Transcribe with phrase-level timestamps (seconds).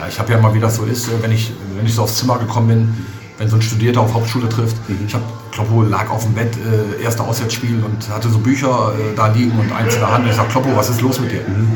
[0.00, 2.02] Ja, ich habe ja mal, wie das so ist, äh, wenn ich, wenn ich so
[2.02, 3.06] aufs Zimmer gekommen bin,
[3.36, 4.76] wenn so ein Studierter auf Hauptschule trifft.
[4.88, 5.04] Mhm.
[5.06, 9.14] Ich habe, Kloppo lag auf dem Bett, äh, erste Auswärtsspiel und hatte so Bücher äh,
[9.14, 10.24] da liegen und eins in der Hand.
[10.24, 11.42] Und ich sage, Kloppo, was ist los mit dir?
[11.46, 11.68] Mhm.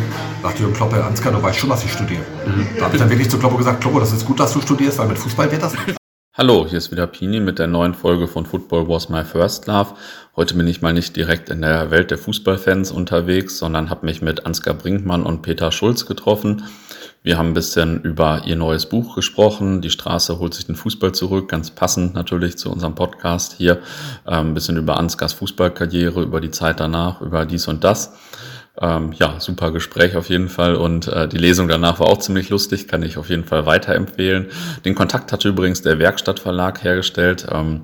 [0.43, 2.23] Sagt Jürgen Kloppe, Ansgar, du weißt schon, dass ich studiere.
[2.47, 2.67] Mhm.
[2.79, 4.99] Da habe ich dann wirklich zu Kloppo gesagt, Kloppo, das ist gut, dass du studierst,
[4.99, 5.99] weil mit Fußball wird das nicht.
[6.37, 9.95] Hallo, hier ist wieder Pini mit der neuen Folge von Football Was My First Love.
[10.35, 14.21] Heute bin ich mal nicht direkt in der Welt der Fußballfans unterwegs, sondern habe mich
[14.21, 16.65] mit Ansgar Brinkmann und Peter Schulz getroffen.
[17.25, 19.81] Wir haben ein bisschen über ihr neues Buch gesprochen.
[19.81, 23.79] Die Straße holt sich den Fußball zurück, ganz passend natürlich zu unserem Podcast hier.
[24.27, 28.13] Ähm, ein bisschen über Ansgars Fußballkarriere, über die Zeit danach, über dies und das.
[28.79, 32.51] Ähm, ja, super Gespräch auf jeden Fall und äh, die Lesung danach war auch ziemlich
[32.51, 34.49] lustig, kann ich auf jeden Fall weiterempfehlen.
[34.85, 37.47] Den Kontakt hatte übrigens der Werkstattverlag hergestellt.
[37.51, 37.83] Ähm,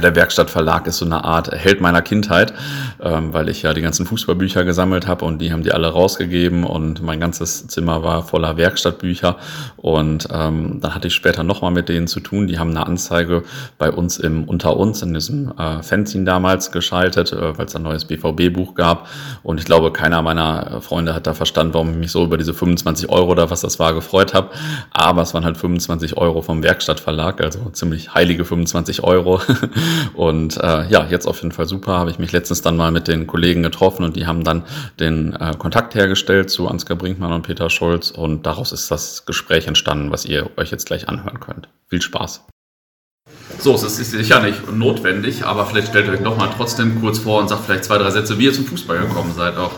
[0.00, 2.52] der Werkstattverlag ist so eine Art Held meiner Kindheit,
[3.00, 6.64] ähm, weil ich ja die ganzen Fußballbücher gesammelt habe und die haben die alle rausgegeben
[6.64, 9.36] und mein ganzes Zimmer war voller Werkstattbücher.
[9.76, 12.46] Und ähm, dann hatte ich später nochmal mit denen zu tun.
[12.46, 13.42] Die haben eine Anzeige
[13.78, 17.82] bei uns im Unter uns in diesem äh, Fanzine damals geschaltet, äh, weil es ein
[17.82, 19.08] neues BVB-Buch gab.
[19.42, 22.54] Und ich glaube, keiner meiner Freunde hat da verstanden, warum ich mich so über diese
[22.54, 24.50] 25 Euro oder was das war gefreut habe,
[24.90, 29.40] aber es waren halt 25 Euro vom Werkstattverlag, also ziemlich heilige 25 Euro
[30.14, 31.92] Und äh, ja, jetzt auf jeden Fall super.
[31.98, 34.64] Habe ich mich letztens dann mal mit den Kollegen getroffen und die haben dann
[35.00, 39.66] den äh, Kontakt hergestellt zu Ansgar Brinkmann und Peter Scholz und daraus ist das Gespräch
[39.66, 41.68] entstanden, was ihr euch jetzt gleich anhören könnt.
[41.88, 42.44] Viel Spaß.
[43.58, 47.40] So, es ist sicher nicht notwendig, aber vielleicht stellt euch noch mal trotzdem kurz vor
[47.40, 49.72] und sagt vielleicht zwei, drei Sätze, wie ihr zum Fußball gekommen seid auch.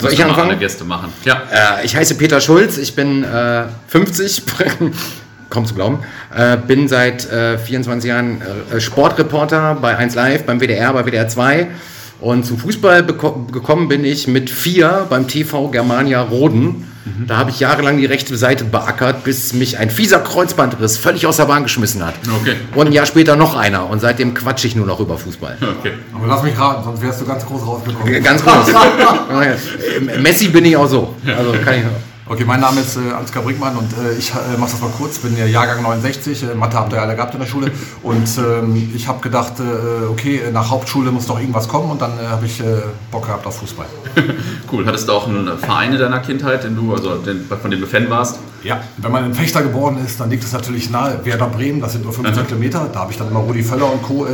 [0.00, 0.50] Soll ich anfangen?
[0.50, 1.12] Alle Gäste machen.
[1.24, 1.42] Ja.
[1.50, 4.42] Äh, ich heiße Peter Schulz, ich bin äh, 50,
[5.50, 6.00] kaum zu glauben.
[6.34, 11.28] Äh, bin seit äh, 24 Jahren äh, Sportreporter bei 1 Live, beim WDR, bei WDR
[11.28, 11.68] 2.
[12.20, 16.88] Und zum Fußball gekommen bin ich mit vier beim TV Germania Roden.
[17.04, 17.26] Mhm.
[17.28, 21.36] Da habe ich jahrelang die rechte Seite beackert, bis mich ein fieser Kreuzbandriss völlig aus
[21.36, 22.14] der Bahn geschmissen hat.
[22.40, 22.56] Okay.
[22.74, 23.88] Und ein Jahr später noch einer.
[23.88, 25.58] Und seitdem quatsche ich nur noch über Fußball.
[25.78, 25.92] Okay.
[26.12, 28.22] Aber lass mich raten, sonst wärst du ganz groß rausgekommen.
[28.22, 28.66] Ganz groß.
[30.20, 31.14] Messi bin ich auch so.
[31.24, 31.84] Also kann ich
[32.30, 35.18] Okay, mein Name ist äh, Ansgar Brinkmann und äh, ich äh, mache das mal kurz.
[35.18, 37.70] Bin ja Jahrgang 69, äh, Mathe habt ihr alle gehabt in der Schule
[38.02, 42.18] und ähm, ich habe gedacht, äh, okay, nach Hauptschule muss doch irgendwas kommen und dann
[42.18, 42.64] äh, habe ich äh,
[43.10, 43.86] Bock gehabt auf Fußball.
[44.72, 44.84] cool.
[44.84, 47.86] Hattest du auch einen Verein in deiner Kindheit, den du, also den, von dem du
[47.86, 48.38] Fan warst?
[48.62, 51.20] Ja, wenn man in Fechter geboren ist, dann liegt es natürlich nahe.
[51.24, 52.88] Werder Bremen, das sind nur 15 Kilometer.
[52.92, 54.26] Da habe ich dann immer Rudi Völler und Co.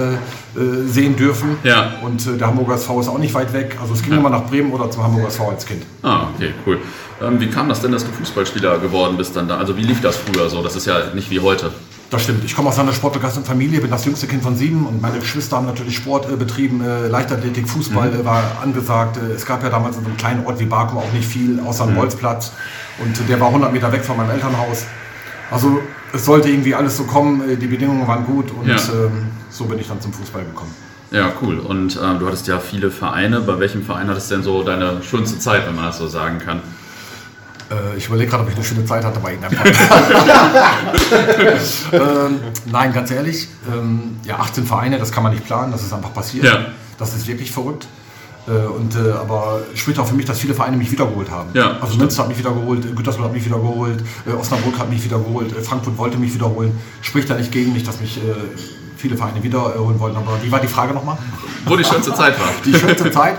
[0.87, 1.59] sehen dürfen.
[1.63, 1.95] Ja.
[2.03, 3.77] Und der Hamburger SV ist auch nicht weit weg.
[3.81, 4.19] Also es ging ja.
[4.19, 5.83] immer nach Bremen oder zum Hamburger SV als Kind.
[6.03, 6.79] Ah, okay, cool.
[7.23, 9.59] Ähm, wie kam das denn, dass du Fußballspieler geworden bist dann da?
[9.59, 10.63] Also wie lief das früher so?
[10.63, 11.71] Das ist ja nicht wie heute.
[12.15, 12.45] Das stimmt.
[12.45, 15.57] Ich komme aus einer sportbegeisterten Familie, bin das jüngste Kind von sieben und meine Geschwister
[15.57, 18.21] haben natürlich Sport äh, betrieben, äh, Leichtathletik, Fußball mhm.
[18.21, 19.17] äh, war angesagt.
[19.17, 21.83] Äh, es gab ja damals in einem kleinen Ort wie Baku auch nicht viel, außer
[21.83, 21.99] einem mhm.
[21.99, 22.53] Bolzplatz
[23.03, 24.87] und der war 100 Meter weg von meinem Elternhaus.
[25.51, 25.81] Also
[26.13, 28.77] es sollte irgendwie alles so kommen, äh, die Bedingungen waren gut und ja.
[28.77, 30.73] ähm, so bin ich dann zum Fußball gekommen.
[31.11, 31.59] Ja, cool.
[31.59, 33.41] Und ähm, du hattest ja viele Vereine.
[33.41, 36.39] Bei welchem Verein hattest du denn so deine schönste Zeit, wenn man das so sagen
[36.39, 36.61] kann?
[37.71, 39.45] Äh, ich überlege gerade, ob ich eine schöne Zeit hatte bei Ihnen.
[41.93, 45.93] ähm, nein, ganz ehrlich, ähm, ja, 18 Vereine, das kann man nicht planen, das ist
[45.93, 46.45] einfach passiert.
[46.45, 46.67] Ja.
[46.99, 47.87] Das ist wirklich verrückt.
[48.47, 51.49] Äh, und, äh, aber spricht auch für mich, dass viele Vereine mich wiedergeholt haben.
[51.55, 55.57] Ja, also Münster hat mich wiedergeholt, Gütersloh hat mich wiedergeholt, äh, Osnabrück hat mich wiedergeholt,
[55.57, 56.79] äh, Frankfurt wollte mich wiederholen.
[57.01, 58.21] Spricht da nicht gegen mich, dass mich äh,
[59.05, 60.17] viele Vereine wiederholen wollten.
[60.17, 61.19] Aber wie war die Frage nochmal?
[61.67, 62.49] Wo die schönste Zeit war.
[62.65, 63.37] Die schönste Zeit?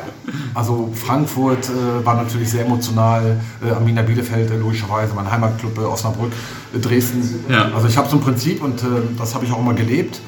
[0.54, 5.82] Also Frankfurt äh, war natürlich sehr emotional, äh, Arminia Bielefeld äh, logischerweise, mein Heimatclub äh,
[5.82, 6.32] Osnabrück,
[6.74, 7.44] äh, Dresden.
[7.50, 7.72] Ja.
[7.74, 8.86] Also ich habe so ein Prinzip und äh,
[9.18, 10.22] das habe ich auch immer gelebt.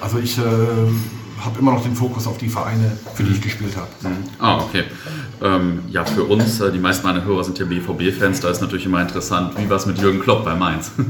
[0.00, 3.88] Also ich habe immer noch den Fokus auf die Vereine, für die ich gespielt habe.
[4.02, 4.24] Mhm.
[4.38, 4.84] Ah, okay.
[5.42, 9.02] Ähm, ja, für uns, die meisten meiner Hörer sind ja BVB-Fans, da ist natürlich immer
[9.02, 10.92] interessant, wie war es mit Jürgen Klopp bei Mainz?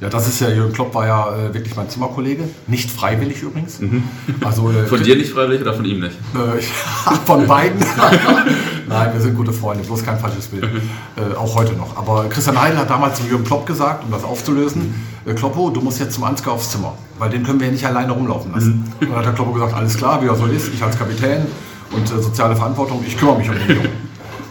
[0.00, 2.44] Ja, das ist ja, Jürgen Klopp war ja äh, wirklich mein Zimmerkollege.
[2.66, 3.80] Nicht freiwillig übrigens.
[3.80, 4.04] Mhm.
[4.44, 6.16] Also, äh, von dir nicht freiwillig oder von ihm nicht?
[6.34, 6.62] Äh,
[7.24, 7.80] von beiden.
[8.88, 10.64] Nein, wir sind gute Freunde, bloß kein falsches Bild.
[10.72, 10.80] Mhm.
[11.16, 11.96] Äh, auch heute noch.
[11.96, 14.94] Aber Christian Heidel hat damals zu Jürgen Klopp gesagt, um das aufzulösen,
[15.24, 15.34] mhm.
[15.34, 18.12] Kloppo, du musst jetzt zum Ansgar aufs Zimmer, weil den können wir ja nicht alleine
[18.12, 18.94] rumlaufen lassen.
[19.00, 19.06] Mhm.
[19.06, 21.46] Und dann hat der Kloppo gesagt, alles klar, wie er so ist, ich als Kapitän
[21.92, 23.90] und äh, soziale Verantwortung, ich kümmere mich um den Jungen.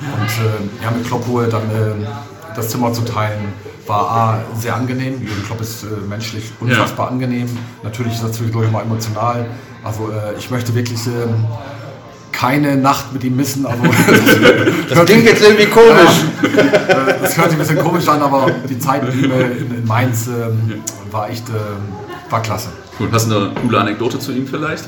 [0.02, 1.64] Und äh, ja, mit Kloppo dann
[2.56, 3.54] das Zimmer zu teilen,
[3.88, 5.22] war A, sehr angenehm.
[5.22, 7.12] Jürgen Klopp ist äh, menschlich unfassbar ja.
[7.12, 7.48] angenehm.
[7.84, 9.46] Natürlich ist er zwischendurch mal emotional.
[9.84, 11.46] Also äh, ich möchte wirklich ähm,
[12.32, 13.66] keine Nacht mit ihm missen.
[13.66, 13.84] Also,
[14.90, 16.26] das, das klingt jetzt irgendwie komisch.
[16.44, 19.76] Äh, das hört sich ein bisschen komisch an, aber die Zeit mit ihm äh, in,
[19.76, 21.56] in, Mainz ähm, war echt ähm,
[22.30, 22.70] war klasse.
[23.00, 23.10] Cool.
[23.12, 24.86] Hast du eine coole Anekdote zu ihm vielleicht?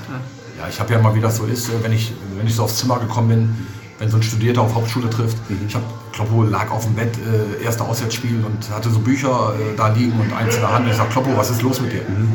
[0.57, 2.63] Ja, ich habe ja mal, wie das so ist, äh, wenn ich, wenn ich so
[2.63, 3.67] aufs Zimmer gekommen bin,
[3.99, 5.37] wenn so ein Studierter auf Hauptschule trifft.
[5.67, 5.83] Ich habe,
[6.13, 10.19] Kloppo lag auf dem Bett, äh, erste Auswärtsspiel und hatte so Bücher äh, da liegen
[10.19, 10.85] und eins in der Hand.
[10.85, 12.01] Und ich sag, Kloppo, was ist los mit dir?
[12.07, 12.29] Mhm.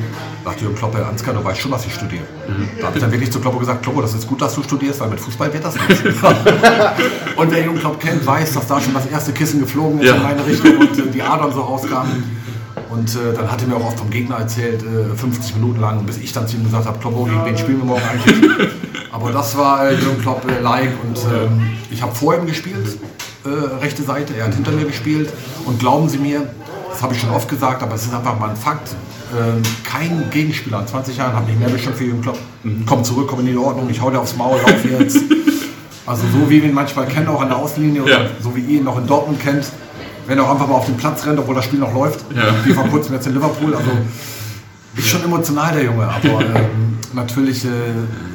[0.45, 2.25] Dachte Jürgen Kloppe, Ansgar, du weißt schon, was ich studiere.
[2.81, 4.99] Da habe ich dann wirklich zu Kloppo gesagt, Kloppo, das ist gut, dass du studierst,
[5.01, 6.05] weil mit Fußball wird das nicht.
[7.37, 10.17] und wer Jürgen Klopp kennt, weiß, dass da schon das erste Kissen geflogen ist Ja.
[10.17, 12.25] in meine Richtung und äh, die Adern so rauskamen.
[12.91, 16.05] Und äh, dann hat er mir auch oft vom Gegner erzählt, äh, 50 Minuten lang,
[16.05, 18.69] bis ich dann zu ihm gesagt habe, Kloppo, gegen wen spielen wir morgen eigentlich?
[19.13, 22.99] Aber das war äh, Jürgen Klopp äh, like und ähm, ich habe vor ihm gespielt,
[23.45, 23.49] äh,
[23.83, 25.31] rechte Seite, er hat hinter mir gespielt
[25.67, 26.49] und glauben Sie mir,
[26.91, 28.95] das habe ich schon oft gesagt, aber es ist einfach mal ein Fakt,
[29.39, 32.39] ähm, kein Gegenspieler in 20 Jahren hat mich mehr bestimmt für Jürgen Klopp.
[32.87, 35.19] Komm zurück, komm in die Ordnung, ich hau dir aufs Maul, lauf jetzt.
[36.05, 38.31] Also so wie wir ihn manchmal kennen, auch an der Außenlinie oder Ja.
[38.43, 39.67] so wie ihr ihn noch in Dortmund kennt,
[40.27, 42.53] wenn er auch einfach mal auf den Platz rennt, obwohl das Spiel noch läuft, Ja.
[42.65, 43.73] wie vor kurzem jetzt in Liverpool.
[43.73, 43.89] Also
[44.97, 47.69] ist schon emotional der Junge, aber ähm, natürlich äh,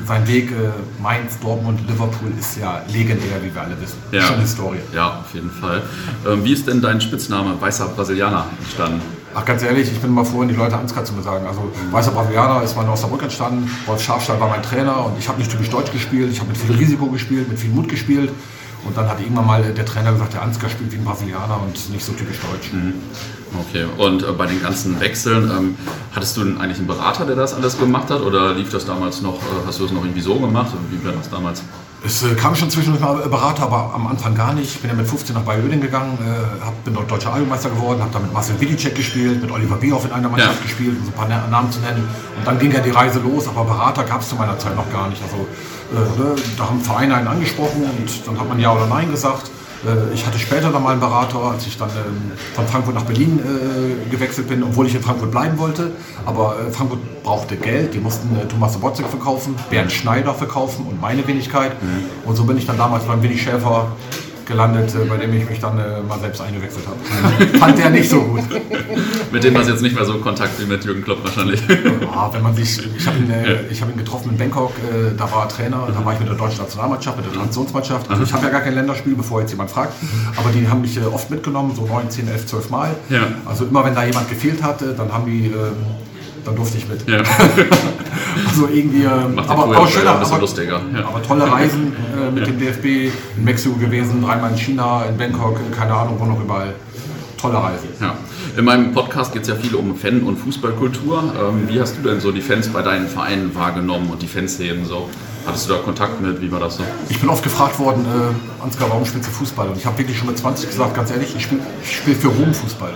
[0.05, 0.69] sein Weg äh,
[1.01, 3.97] Mainz, Dortmund, Liverpool ist ja legendär, wie wir alle wissen.
[4.11, 4.21] Ja.
[4.21, 4.79] Schon Historie.
[4.93, 5.83] Ja, auf jeden Fall.
[6.27, 9.01] Ähm, wie ist denn dein Spitzname Weißer Brasilianer entstanden?
[9.35, 11.45] Ach, ganz ehrlich, ich bin mal froh, die Leute Ansgar zu mir sagen.
[11.45, 13.69] Also, Weißer Brasilianer ist mal in Osnabrück entstanden.
[13.85, 16.31] Wolf Schafstein war mein Trainer und ich habe nicht typisch deutsch gespielt.
[16.31, 18.31] Ich habe mit viel Risiko gespielt, mit viel Mut gespielt.
[18.85, 21.89] Und dann hat irgendwann mal der Trainer gesagt, der Ansgar spielt wie ein Brasilianer und
[21.91, 22.71] nicht so typisch deutsch.
[23.69, 25.75] Okay, und äh, bei den ganzen Wechseln, ähm,
[26.13, 28.21] hattest du denn eigentlich einen Berater, der das alles gemacht hat?
[28.21, 30.71] Oder lief das damals noch, äh, hast du das noch irgendwie so gemacht?
[30.73, 31.63] Und Wie war das damals?
[32.05, 34.75] Es äh, kam schon zwischendurch mal Berater, aber am Anfang gar nicht.
[34.75, 38.01] Ich bin ja mit 15 nach Oeding gegangen, äh, hab, bin dort deutscher Allgemeister geworden,
[38.01, 40.63] habe da mit Marcel Vidicek gespielt, mit Oliver Bierhoff in einer Mannschaft Ja.
[40.63, 42.03] gespielt, um so ein paar Na- Namen zu nennen.
[42.37, 44.91] Und dann ging ja die Reise los, aber Berater gab es zu meiner Zeit noch
[44.91, 45.21] gar nicht.
[45.23, 45.47] Also
[45.93, 49.49] äh, ne, da haben Vereine einen angesprochen und dann hat man Ja oder Nein gesagt.
[49.85, 53.03] Äh, Ich hatte später dann mal einen Berater, als ich dann ähm, von Frankfurt nach
[53.05, 55.91] Berlin äh, gewechselt bin, obwohl ich in Frankfurt bleiben wollte.
[56.25, 61.27] Aber äh, Frankfurt brauchte Geld, die mussten Thomas Sobotzek verkaufen, Bernd Schneider verkaufen und meine
[61.27, 61.73] Wenigkeit.
[62.25, 63.87] Und so bin ich dann damals beim Willi Schäfer
[64.47, 67.57] gelandet, äh, bei dem ich mich dann äh, mal selbst eingewechselt habe.
[67.59, 68.43] Fand der nicht so gut.
[69.31, 71.61] Mit dem hast du jetzt nicht mehr so Kontakt wie mit Jürgen Klopp wahrscheinlich.
[71.67, 74.73] Ja, wenn man sich, ich habe ihn, äh, ich hab ihn getroffen in Bangkok,
[75.17, 78.09] da war er Trainer, da war ich mit der deutschen Nationalmannschaft, mit der Transitionsmannschaft.
[78.09, 79.93] Also ich habe ja gar kein Länderspiel, bevor jetzt jemand fragt,
[80.35, 82.95] aber die haben mich oft mitgenommen, so 9, 10, 11, 12 Mal.
[83.09, 83.27] Ja.
[83.45, 85.71] Also immer wenn da jemand gefehlt hatte, dann haben die, äh,
[86.47, 87.07] dann durfte ich mit.
[87.07, 87.21] ja.
[88.47, 90.81] Also irgendwie, äh, Macht aber, aber, ja schöner, ein bisschen aber, lustiger.
[90.93, 91.07] Ja.
[91.07, 91.93] aber tolle Reisen
[92.27, 96.15] äh, mit dem DFB, in Mexiko gewesen, dreimal in China, in Bangkok, in keine Ahnung
[96.19, 96.73] wo noch überall.
[97.39, 97.89] Tolle Reisen.
[97.99, 98.15] Ja.
[98.57, 101.23] In meinem Podcast geht es ja viel um Fan- und Fußballkultur.
[101.39, 104.85] Ähm, wie hast du denn so die Fans bei deinen Vereinen wahrgenommen und die Fanszenen
[104.85, 105.09] so?
[105.47, 106.41] Hattest du da Kontakt mit?
[106.41, 106.83] Wie war das so?
[107.07, 109.69] Ich bin oft gefragt worden, äh, Ansgar, warum spielst du Fußball?
[109.69, 112.53] Und ich habe wirklich schon mit 20 gesagt, ganz ehrlich, ich spiele spiel für Rom
[112.53, 112.93] Fußball.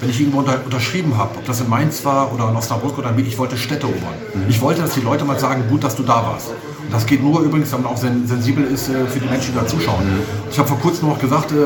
[0.00, 3.08] Wenn ich irgendwo unter, unterschrieben habe, ob das in Mainz war oder in Osnabrück oder
[3.10, 4.14] in Wien, ich wollte Städte erobern.
[4.50, 6.50] Ich wollte, dass die Leute mal sagen, gut, dass du da warst.
[6.50, 9.54] Und das geht nur übrigens, wenn man auch sen sensibel ist äh, für die Menschen,
[9.54, 10.02] die da zuschauen.
[10.50, 11.56] Ich habe vor kurzem noch gesagt, äh,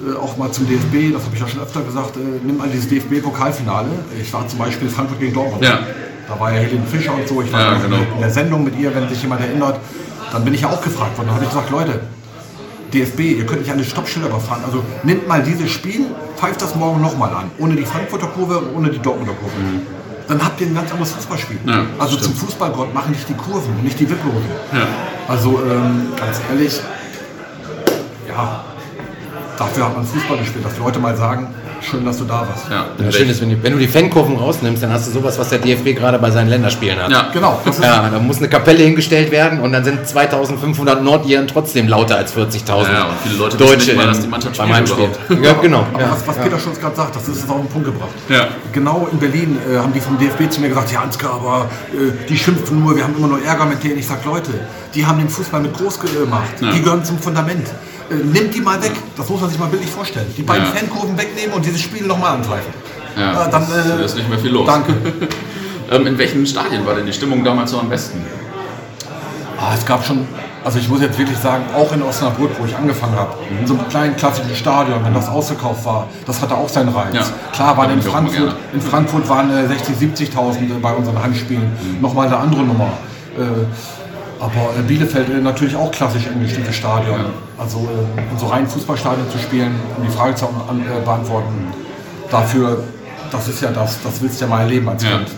[0.00, 2.68] äh, auch mal zum DFB, das habe ich ja schon öfter gesagt, äh, nimm mal
[2.68, 3.88] dieses DFB-Pokalfinale.
[4.20, 5.62] Ich war zum Beispiel Frankfurt gegen Dortmund.
[5.62, 5.78] Ja.
[6.30, 7.42] Da war ja Helene Fischer und so.
[7.42, 7.96] Ich war Ja, genau.
[8.14, 9.78] in der Sendung mit ihr, wenn sich jemand erinnert.
[10.32, 11.26] Dann bin ich ja auch gefragt worden.
[11.26, 12.00] Dann habe ich gesagt, Leute,
[12.94, 14.62] DFB, ihr könnt nicht alle Stoppschilder überfahren.
[14.64, 16.06] Also nimmt mal dieses Spiel,
[16.36, 17.50] pfeift das morgen nochmal an.
[17.58, 19.54] Ohne die Frankfurter Kurve und ohne die Dortmunder Kurve.
[20.28, 21.58] Dann habt ihr ein ganz anderes Fußballspiel.
[21.64, 21.68] Mhm.
[21.68, 22.36] Ja, also stimmt.
[22.36, 24.44] zum Fußballgott machen nicht die Kurven und nicht die Wipplosen.
[24.72, 24.86] Ja.
[25.26, 26.80] Also ähm, ganz ehrlich,
[28.28, 28.64] ja,
[29.58, 31.48] dafür hat man Fußball gespielt, dass die Leute mal sagen,
[31.82, 32.68] schön, dass du da warst.
[32.70, 32.86] Ja.
[33.02, 35.48] Ja, schön ist, wenn, du- wenn du die Fankurven rausnimmst, dann hast du sowas, was
[35.48, 37.10] der DFB gerade bei seinen Länderspielen hat.
[37.10, 37.28] Ja.
[37.32, 41.46] Genau, das ist Ja, da muss eine Kapelle hingestellt werden und dann sind 2500 Nordiren
[41.48, 44.66] trotzdem lauter als 40.000 Ja, und viele Leute Deutsche nicht mal, dass die Mannschaft beim
[44.68, 45.08] spielt Heimspiel.
[45.36, 45.46] überhaupt.
[45.46, 45.86] Ja, genau.
[45.92, 46.42] Aber Ja, was, was ja.
[46.42, 48.10] Peter Schulz gerade sagt, das ist es auf den Punkt gebracht.
[48.28, 48.48] Ja.
[48.72, 52.12] Genau in Berlin äh, haben die vom DFB zu mir gesagt, ja Ansgar, aber äh,
[52.28, 53.98] die schimpfen nur, wir haben immer nur Ärger mit denen.
[53.98, 54.50] Ich sag, Leute,
[54.94, 56.44] die haben den Fußball mit groß gemacht.
[56.60, 56.70] Ja.
[56.72, 57.66] Die gehören zum Fundament.
[58.10, 58.92] Äh, nimmt die mal weg.
[59.16, 60.26] Das muss man sich mal bildlich vorstellen.
[60.36, 60.72] Die beiden Ja.
[60.72, 62.72] Fankurven wegnehmen und dieses Spiel nochmal angreifen.
[63.16, 63.62] Ja, Äh, dann,
[64.00, 64.66] äh, ist nicht mehr viel los.
[64.66, 64.94] Danke.
[65.92, 68.24] Ähm, in welchen Stadien war denn die Stimmung damals so am besten?
[69.58, 70.24] Ah, es gab schon,
[70.64, 73.74] also ich muss jetzt wirklich sagen, auch in Osnabrück, wo ich angefangen habe, in so
[73.74, 77.12] einem kleinen klassischen Stadion, wenn das ausverkauft war, das hatte auch seinen Reiz.
[77.12, 77.24] Ja.
[77.52, 79.96] Klar waren in Frankfurt, in Frankfurt waren äh, 60,
[80.30, 82.92] 70.000 bei unseren Heimspielen, nochmal eine andere Nummer.
[83.36, 83.42] Äh,
[84.38, 87.16] aber äh, Bielefeld äh, natürlich auch klassisch englisches Stadion.
[87.60, 91.66] Also äh, in so reinen Fußballstadien zu spielen, um die Frage zu äh, beantworten,
[92.30, 92.82] dafür,
[93.30, 95.10] das ist ja das, das willst du ja mal erleben als Ja.
[95.18, 95.28] Kind.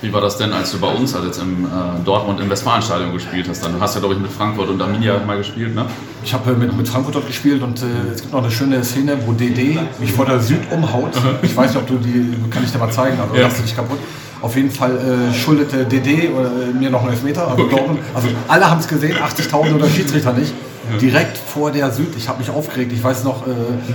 [0.00, 1.68] Wie war das denn, als du bei uns, also jetzt im äh,
[2.04, 3.64] Dortmund im Westfalenstadion gespielt hast?
[3.64, 5.86] Dann du hast ja, glaube ich, mit Frankfurt und Arminia mal gespielt, ne?
[6.22, 8.84] Ich habe äh, mit, mit Frankfurt dort gespielt und äh, es gibt noch eine schöne
[8.84, 11.12] Szene, wo DD mich vor der Süd umhaut.
[11.42, 13.42] Ich weiß nicht, ob du die, kann ich dir mal zeigen, also Ja.
[13.48, 13.98] lass dich kaputt.
[14.42, 14.92] Auf jeden Fall
[15.30, 16.30] äh, schuldete DD äh,
[16.78, 17.98] mir noch einen Elfmeter, also, Dortmund.
[18.14, 20.52] also alle haben es gesehen, 80.000 oder Schiedsrichter nicht.
[21.00, 22.14] Direkt vor der Süd.
[22.16, 22.92] Ich habe mich aufgeregt.
[22.92, 23.50] Ich weiß noch, äh,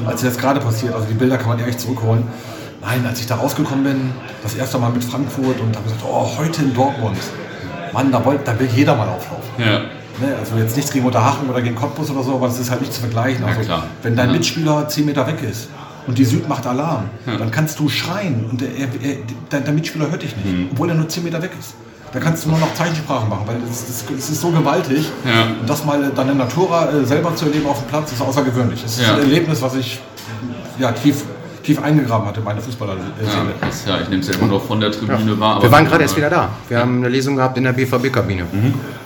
[0.07, 2.23] als das gerade passiert, also die Bilder kann man ehrlich zurückholen.
[2.81, 6.29] Nein, als ich da rausgekommen bin, das erste Mal mit Frankfurt und habe gesagt, oh,
[6.37, 7.17] heute in Dortmund.
[7.93, 9.49] Mann, da, wollt, da will jeder mal auflaufen.
[9.57, 9.79] Ja.
[10.25, 12.81] Ne, also jetzt nichts gegen Unterhaching oder gegen Cottbus oder so, aber das ist halt
[12.81, 13.43] nicht zu vergleichen.
[13.45, 13.83] Also, klar.
[14.03, 14.33] Wenn dein Ja.
[14.35, 15.69] Mitspieler 10 Meter weg ist
[16.07, 19.15] und die Süd macht Alarm, dann kannst du schreien und der, er, er,
[19.49, 20.67] dein, dein Mitspieler hört dich nicht, Mhm.
[20.71, 21.73] obwohl er nur 10 Meter weg ist.
[22.11, 25.09] Da kannst du nur noch Zeichensprache machen, weil es das, das ist so gewaltig.
[25.25, 25.43] Ja.
[25.61, 28.83] Und das mal dann in Natura äh, selber zu erleben auf dem Platz ist außergewöhnlich.
[28.83, 29.13] Es ist Ja.
[29.13, 29.99] ein Erlebnis, was ich
[30.79, 31.23] ja, tief,
[31.63, 33.11] tief eingegraben hatte, meine Fußballerseele.
[33.21, 35.55] Ja, das, ja, ich nehme es ja immer nur von der Tribüne wahr.
[35.57, 36.49] aber- Wir waren gerade erst wieder da.
[36.67, 38.43] Wir haben eine Lesung gehabt in der BVB-Kabine.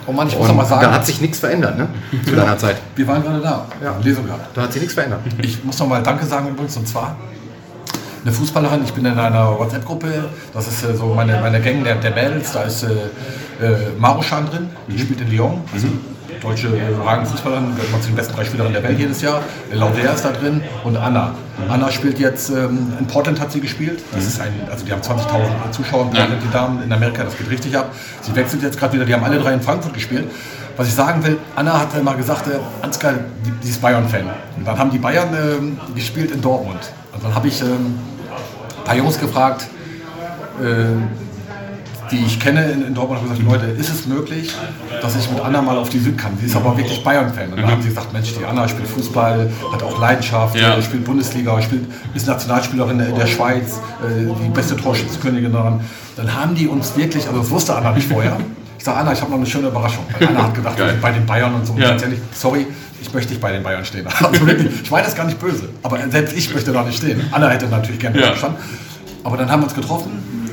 [0.06, 1.88] Oh Mann, ich muss noch Und mal sagen, da hat sich nichts verändert, ne?
[2.26, 2.76] Zu deiner Zeit.
[2.96, 3.94] wir waren gerade da, Ja.
[4.02, 4.56] Lesung gehabt.
[4.56, 5.20] Da hat sich nichts verändert.
[5.42, 7.16] Ich muss noch mal Danke sagen übrigens, und zwar
[8.24, 11.96] eine Fußballerin, ich bin in einer WhatsApp-Gruppe, das ist äh, so meine, meine Gang der,
[11.96, 12.86] der Mädels, da ist äh,
[13.62, 15.88] äh, Maruschan drin, die spielt in Lyon, also
[16.40, 19.42] deutsche äh, überragende Fußballerin, gehört mal zu den besten drei Spielerinnen der Welt jedes Jahr.
[19.70, 21.34] Äh, Lauder ist da drin und Anna.
[21.68, 25.02] Anna spielt jetzt, ähm, in Portland hat sie gespielt, das ist ein, also die haben
[25.02, 27.92] 20.000 Zuschauer in Portland, die Damen in Amerika, das geht richtig ab.
[28.22, 30.30] Sie wechselt jetzt gerade wieder, die haben alle drei in Frankfurt gespielt.
[30.76, 33.12] Was ich sagen will, Anna hat mal gesagt, äh, Ansgar,
[33.44, 34.30] die, die ist Bayern-Fan.
[34.56, 36.80] Und dann haben die Bayern ähm, gespielt in Dortmund.
[37.12, 37.94] Und dann habe ich ähm,
[38.84, 39.66] ein paar Jungs gefragt,
[40.60, 40.64] äh,
[42.10, 44.52] die ich kenne in, Dortmund, habe gesagt, Leute, ist es möglich,
[45.00, 46.32] dass ich mit Anna mal auf die Süd kann?
[46.38, 47.50] Sie ist aber wirklich Bayern-Fan.
[47.50, 50.76] Und dann haben sie gesagt, Mensch, die Anna spielt Fußball, hat auch Leidenschaft, Ja.
[50.76, 55.80] äh, spielt Bundesliga, spielt, ist Nationalspielerin der, der Schweiz, äh, die beste Torschützenkönigin daran.
[56.16, 58.36] Dann haben die uns wirklich, also das wusste Anna nicht vorher.
[58.78, 60.04] Ich sage, Anna, ich habe noch eine schöne Überraschung.
[60.18, 61.74] Weil Anna hat gedacht, bei den Bayern und so.
[61.78, 61.96] Ja.
[61.96, 62.66] ehrlich, sorry,
[63.06, 64.06] ich möchte nicht bei den Bayern stehen.
[64.22, 67.20] Also wirklich, ich meine das gar nicht böse, aber selbst ich möchte da nicht stehen.
[67.30, 68.30] Anna hätte natürlich gerne Ja.
[68.32, 68.58] gestanden.
[69.22, 70.12] Aber dann haben wir uns getroffen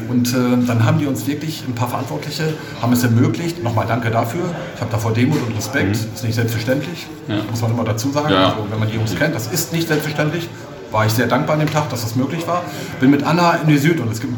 [0.10, 3.64] und äh, dann haben die uns wirklich, ein paar Verantwortliche, haben es ermöglicht.
[3.64, 4.42] Nochmal danke dafür.
[4.76, 5.96] Ich habe davor Demut und Respekt.
[5.96, 7.06] Ist nicht selbstverständlich,
[7.50, 8.28] muss man immer dazu sagen.
[8.28, 8.34] Mhm.
[8.34, 8.46] Ja.
[8.50, 10.48] Also, wenn man die Jungs kennt, das ist nicht selbstverständlich.
[10.92, 12.64] War ich sehr dankbar an dem Tag, dass das möglich war.
[13.00, 14.34] Bin mit Anna in die Süd und es gibt,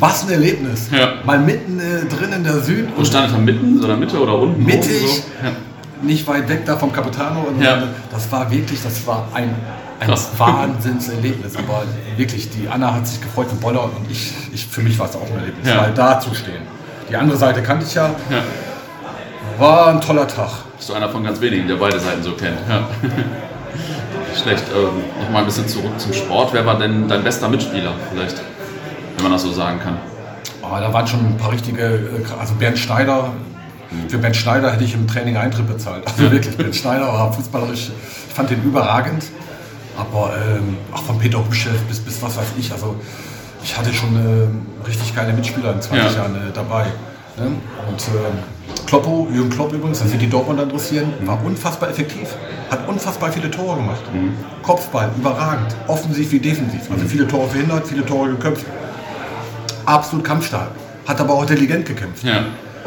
[0.00, 0.88] was ein Erlebnis.
[0.90, 1.14] Ja.
[1.24, 4.64] Mal mitten äh, drin in der Süd Und standet da mitten oder Mitte oder unten?
[4.64, 5.22] mittig, so?
[5.44, 5.52] Ja.
[6.02, 7.40] Nicht weit weg da vom Capitano.
[7.42, 7.82] Und Ja.
[8.10, 9.54] Das war wirklich, das war ein,
[10.00, 10.30] ein Krass.
[10.38, 11.56] Wahnsinnserlebnis.
[11.56, 11.82] Aber
[12.16, 15.16] wirklich, die Anna hat sich gefreut für Boller und ich, ich für mich war es
[15.16, 15.76] auch ein Erlebnis, Ja.
[15.76, 16.62] mal da zu stehen.
[17.08, 18.42] Die andere Seite kannte ich ja, Ja.
[19.58, 20.50] war ein toller Tag.
[20.76, 22.58] Bist du einer von ganz wenigen, der beide Seiten so kennt.
[22.68, 22.88] Ja.
[24.42, 24.64] Schlecht.
[24.74, 26.52] Ähm, Nochmal ein bisschen zurück zum Sport.
[26.52, 28.36] Wer war denn dein bester Mitspieler vielleicht?
[29.16, 29.98] Wenn man das so sagen kann.
[30.62, 33.30] Aber da waren schon ein paar richtige, äh, also Bernd Schneider,
[34.08, 36.06] für Bernd Schneider hätte ich im Training Eintritt bezahlt.
[36.06, 37.90] Also wirklich, Bernd Schneider war fußballerisch,
[38.28, 39.24] ich fand den überragend.
[39.96, 42.96] Aber ähm, auch von Peter Huschel bis, bis was weiß ich, also
[43.62, 46.18] ich hatte schon äh, richtig geile Mitspieler in 20 Ja.
[46.22, 46.86] Jahren äh, dabei.
[47.36, 47.46] Ne?
[47.88, 52.28] Und äh, Kloppo, Jürgen Klopp übrigens, das wird die Dortmunder interessieren, war unfassbar effektiv.
[52.70, 54.00] Hat unfassbar viele Tore gemacht.
[54.62, 55.74] Kopfball, überragend.
[55.88, 56.80] Offensiv wie defensiv.
[56.90, 58.64] Also viele Tore verhindert, viele Tore geköpft
[59.86, 60.70] absolut kampfstark.
[61.06, 62.24] Hat aber auch intelligent gekämpft.
[62.24, 62.44] Ja.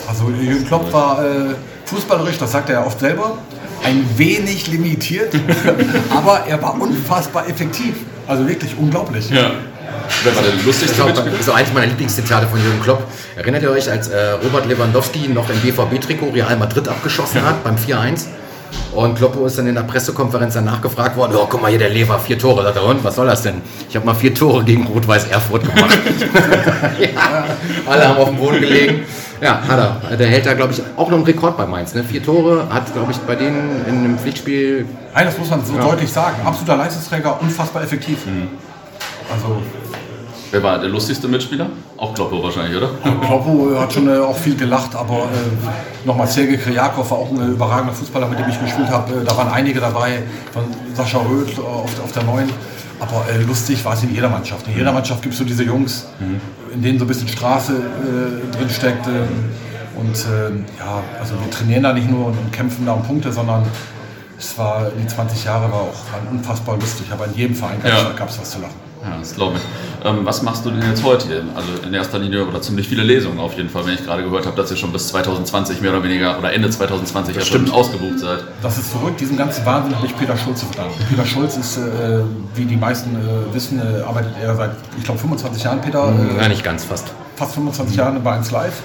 [0.08, 3.38] Also Jürgen Klopp war äh, fußballerisch, das sagt er ja oft selber,
[3.84, 5.34] ein wenig limitiert,
[6.10, 7.96] aber er war unfassbar effektiv.
[8.28, 9.30] Also wirklich unglaublich.
[9.30, 9.52] ja.
[10.24, 11.02] Wer war der Das lustigste
[11.40, 13.04] ist auch eins meiner Lieblingszitate von Jürgen Klopp.
[13.36, 17.76] Erinnert ihr euch, als äh, Robert Lewandowski noch im BVB-Trikot Real Madrid abgeschossen hat beim
[17.76, 18.26] 4-1?
[18.94, 21.90] Und Kloppo ist dann in der Pressekonferenz danach gefragt worden, oh, guck mal hier, der
[21.90, 22.64] Lever, vier Tore.
[22.64, 23.62] Sagt er, und, was soll das denn?
[23.90, 25.98] Ich habe mal vier Tore gegen Rot-Weiß Erfurt gemacht.
[27.00, 27.46] ja,
[27.86, 29.04] alle haben auf dem Boden gelegen.
[29.42, 30.18] Ja, hat er.
[30.18, 31.94] Der hält da, glaube ich, auch noch einen Rekord bei Mainz.
[31.94, 32.04] Ne?
[32.04, 35.78] Vier Tore, hat, glaube ich, bei denen in einem Pflichtspiel Nein, das muss man so
[35.78, 36.36] deutlich sagen.
[36.46, 38.20] Absoluter Leistungsträger, unfassbar effektiv.
[39.32, 39.62] Also
[40.52, 41.68] Wer war der lustigste Mitspieler?
[41.98, 42.90] Auch Kloppo wahrscheinlich, oder?
[43.26, 47.42] Kloppo hat schon äh, auch viel gelacht, aber äh, nochmal Sergei Kriakov war auch ein
[47.42, 49.22] äh, überragender Fußballer, mit dem ich gespielt habe.
[49.22, 50.24] Äh, da waren einige dabei,
[50.54, 50.64] von
[50.94, 52.50] Sascha Röth auf, auf der Neuen.
[53.00, 54.68] Aber äh, lustig war es in jeder Mannschaft.
[54.68, 56.08] In jeder Mannschaft gibt es so diese Jungs,
[56.76, 59.08] in denen so ein bisschen Straße äh, drin steckt.
[59.08, 59.50] ähm,
[59.96, 63.64] und ähm, ja, also wir trainieren da nicht nur und, kämpfen da um Punkte, sondern
[64.38, 67.08] es war, die 20 Jahre war auch waren unfassbar lustig.
[67.12, 68.12] Aber in jedem Verein Ja.
[68.16, 68.85] gab es was zu lachen.
[69.08, 70.08] Ja, das glaube ich.
[70.08, 71.44] Ähm, was machst du denn jetzt heute hier?
[71.56, 74.46] Also in erster Linie oder ziemlich viele Lesungen auf jeden Fall, wenn ich gerade gehört
[74.48, 78.20] habe, dass ihr schon bis 2020 mehr oder weniger oder Ende 2020 ja schon ausgebucht
[78.20, 78.40] seid.
[78.64, 79.20] Das ist verrückt.
[79.20, 80.96] Diesem ganzen Wahnsinn habe ich Peter Schulz zu verdanken.
[81.10, 82.20] Peter Schulz ist, äh,
[82.56, 86.12] wie die meisten äh, wissen, äh, arbeitet er seit, ich glaube, 25 Jahren, Peter.
[86.38, 87.08] Äh, ja, nicht ganz fast.
[87.36, 88.82] fast 25 Jahren bei 1 Live.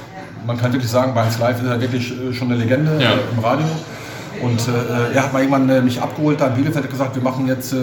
[0.46, 3.10] Man kann wirklich sagen, bei 1 Live ist er wirklich äh, schon eine Legende Ja.
[3.12, 3.66] äh, im Radio.
[4.42, 7.22] Und äh, er hat mal irgendwann äh, mich abgeholt da in Bielefeld und gesagt, wir
[7.22, 7.74] machen jetzt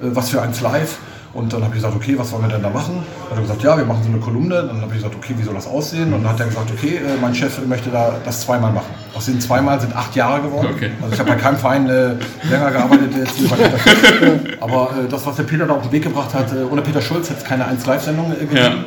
[0.00, 0.98] was für 1 Live.
[1.36, 2.94] Und dann habe ich gesagt, okay, was wollen wir denn da machen?
[2.94, 4.54] Dann hat er gesagt, ja, wir machen so eine Kolumne.
[4.54, 6.12] Dann habe ich gesagt, okay, wie soll das aussehen?
[6.14, 8.90] Und dann hat er gesagt, okay, äh, mein Chef möchte da das zweimal machen.
[9.14, 10.68] Aus den zweimal sind acht Jahre geworden.
[10.74, 10.90] Okay.
[11.02, 12.14] Also ich habe bei keinem Verein äh,
[12.50, 14.40] länger gearbeitet jetzt hier bei Peter Schulz.
[14.60, 17.02] Aber äh, das, was der Peter da auf den Weg gebracht hat, äh, ohne Peter
[17.02, 18.84] Schulz hätte es keine 1 Live-Sendung äh, gegeben.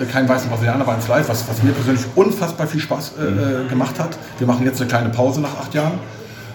[0.00, 3.22] Äh, Kein weißen Brasilianer war 1 Live, was, was mir persönlich unfassbar viel Spaß äh,
[3.64, 4.18] äh, gemacht hat.
[4.38, 5.98] Wir machen jetzt eine kleine Pause nach acht Jahren.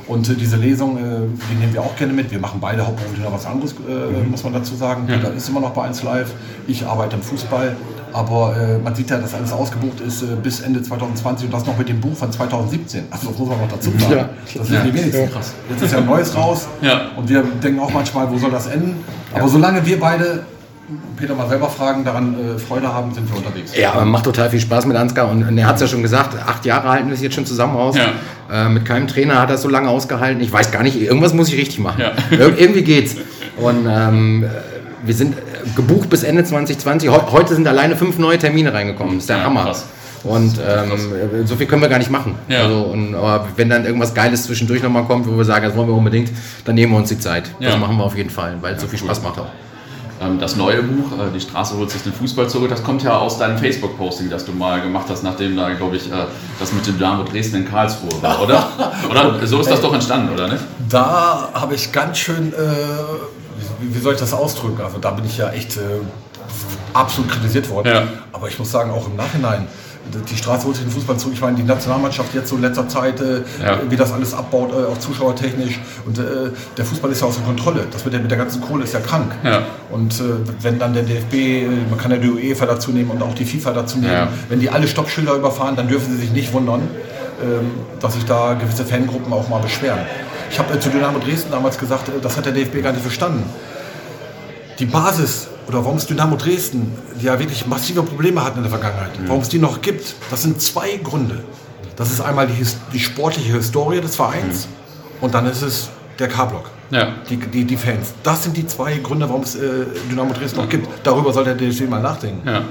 [0.09, 1.01] Und diese Lesung, äh,
[1.51, 2.31] die nehmen wir auch gerne mit.
[2.31, 5.05] Wir machen beide hauptberuflich noch was anderes, äh, muss man dazu sagen.
[5.05, 6.31] Peter ist immer noch bei 1 Live.
[6.67, 7.75] Ich arbeite im Fußball.
[8.11, 11.67] Aber äh, man sieht ja, dass alles ausgebucht ist äh, bis Ende 2020 und das
[11.67, 13.03] noch mit dem Buch von 2017.
[13.11, 14.15] Also das muss man noch dazu sagen.
[14.15, 14.29] Ja.
[14.55, 15.31] Das sind die wenigsten.
[15.31, 15.53] Krass.
[15.69, 16.67] Jetzt ist ja ein neues raus.
[16.81, 17.11] Ja.
[17.15, 19.03] Und wir denken auch manchmal, wo soll das enden?
[19.31, 20.43] Aber solange wir beide,
[21.17, 23.77] Peter mal selber fragen, daran äh, Freude haben, sind wir unterwegs.
[23.77, 26.01] Ja, aber macht total viel Spaß mit Ansgar und, und er hat es ja schon
[26.01, 27.95] gesagt, acht Jahre halten wir es jetzt schon zusammen aus.
[27.95, 28.07] Ja.
[28.51, 30.41] Äh, mit keinem Trainer hat er so lange ausgehalten.
[30.41, 32.01] Ich weiß gar nicht, irgendwas muss ich richtig machen.
[32.01, 32.13] Ja.
[32.35, 33.15] Ir irgendwie geht's.
[33.57, 34.45] Und ähm,
[35.03, 35.39] wir sind äh,
[35.75, 37.09] gebucht bis Ende 2020.
[37.09, 39.15] Heu heute sind alleine fünf neue Termine reingekommen.
[39.15, 39.63] Das ist der Ja, Hammer.
[39.65, 39.85] krass.
[40.23, 42.35] Und ähm, so viel können wir gar nicht machen.
[42.49, 42.63] Ja.
[42.63, 45.87] Also, und, aber wenn dann irgendwas Geiles zwischendurch nochmal kommt, wo wir sagen, das wollen
[45.87, 46.29] wir unbedingt,
[46.65, 47.43] dann nehmen wir uns die Zeit.
[47.59, 47.69] Ja.
[47.69, 49.47] Das machen wir auf jeden Fall, weil es so viel Spaß macht auch.
[50.21, 53.17] Ähm, Das neue Buch, äh, Die Straße holt sich den Fußball zurück, das kommt ja
[53.17, 56.25] aus deinem Facebook-Posting, das du mal gemacht hast, nachdem da, glaube ich, äh,
[56.59, 58.69] das mit dem Dynamo Dresden in Karlsruhe war, oder?
[59.09, 60.63] Oder so ist das doch entstanden, oder nicht?
[60.89, 62.57] Da habe ich ganz schön, äh,
[63.79, 64.81] wie, wie soll ich das ausdrücken?
[64.83, 65.81] Also da bin ich ja echt äh,
[66.93, 67.87] absolut kritisiert worden.
[67.87, 68.03] Ja.
[68.33, 69.67] Aber ich muss sagen, auch im Nachhinein,
[70.29, 71.33] die Straße holt sich den Fußball zurück.
[71.35, 73.79] Ich meine, die Nationalmannschaft jetzt so in letzter Zeit, äh, Ja.
[73.89, 75.79] wie das alles abbaut, äh, auch zuschauertechnisch.
[76.05, 76.23] Und äh,
[76.77, 77.85] der Fußball ist ja außer Kontrolle.
[77.91, 79.31] Das mit der, mit der ganzen Kohle ist ja krank.
[79.43, 79.63] Ja.
[79.91, 80.23] Und äh,
[80.61, 83.45] wenn dann der DFB, äh, man kann ja die UEFA dazu nehmen und auch die
[83.45, 84.27] FIFA dazu nehmen, Ja.
[84.49, 86.81] wenn die alle Stoppschilder überfahren, dann dürfen sie sich nicht wundern,
[87.43, 89.99] ähm, dass sich da gewisse Fangruppen auch mal beschweren.
[90.51, 93.43] Ich habe äh, zu Dynamo Dresden damals gesagt, das hat der DFB gar nicht verstanden.
[94.79, 98.71] Die Basis oder warum es Dynamo Dresden, die ja wirklich massive Probleme hatten in der
[98.71, 101.43] Vergangenheit, warum es die noch gibt, das sind zwei Gründe.
[101.95, 104.67] Das ist einmal die, die sportliche Historie des Vereins
[105.21, 106.71] und dann ist es der K-Block.
[106.89, 107.09] Ja.
[107.29, 108.13] Die, die, die Fans.
[108.23, 110.87] Das sind die zwei Gründe, warum es äh, Dynamo Dresden noch gibt.
[111.03, 112.47] Darüber soll der DFB mal nachdenken.
[112.47, 112.63] Ja.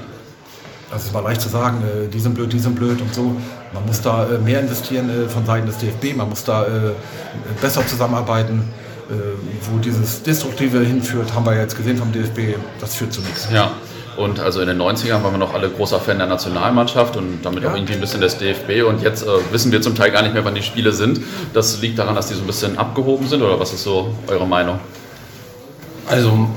[0.91, 3.35] Also es mal leicht zu sagen, äh, die sind blöd, die sind blöd und so.
[3.73, 6.91] Man muss da äh, mehr investieren äh, von Seiten des DFB, man muss da äh,
[7.61, 8.63] besser zusammenarbeiten.
[9.09, 9.13] Äh,
[9.71, 13.47] wo dieses Destruktive hinführt, haben wir jetzt gesehen vom DFB, das führt zu nichts.
[13.51, 13.71] Ja.
[14.17, 17.63] Und also in den 90ern waren wir noch alle großer Fan der Nationalmannschaft und damit
[17.63, 17.71] Ja.
[17.71, 18.83] auch irgendwie ein bisschen des DFB.
[18.87, 21.21] Und jetzt äh, wissen wir zum Teil gar nicht mehr, wann die Spiele sind.
[21.53, 24.45] Das liegt daran, dass die so ein bisschen abgehoben sind oder was ist so eure
[24.45, 24.79] Meinung?
[26.07, 26.47] Also,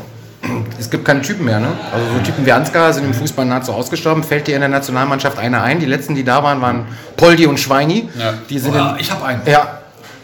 [0.79, 1.69] es gibt keine Typen mehr, ne?
[1.93, 4.25] Also so Typen wie Ansgar sind im Fußball nahezu ausgestorben.
[4.25, 5.79] Fällt dir in der Nationalmannschaft einer ein?
[5.79, 6.87] Die letzten, die da waren, waren
[7.17, 8.09] Poldi und Schweini.
[8.19, 8.35] Ja.
[8.51, 9.43] Die sind Ah, in, ich habe einen.
[9.47, 9.79] ja,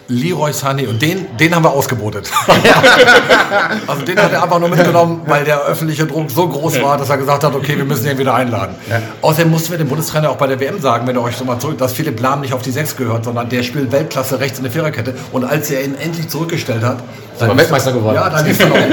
[0.09, 2.31] Leroy Sané und den, den haben wir ausgebotet.
[3.87, 7.11] also den hat er einfach nur mitgenommen, weil der öffentliche Druck so groß war, dass
[7.11, 8.75] er gesagt hat, okay, wir müssen ihn wieder einladen.
[9.21, 11.59] Außerdem mussten wir dem Bundestrainer auch bei der WM sagen, wenn ihr euch so mal
[11.59, 14.65] zurück, dass Philipp Lahm nicht auf die 6 gehört, sondern der spielt Weltklasse rechts in
[14.65, 15.15] der Viererkette.
[15.33, 17.03] Und als er ihn endlich zurückgestellt hat,
[17.41, 18.17] aber Weltmeister geworden.
[18.17, 18.77] ja, dann ist er noch.